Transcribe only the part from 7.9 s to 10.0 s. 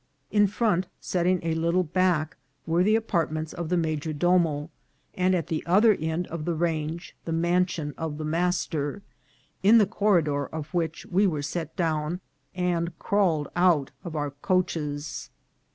of the master, in the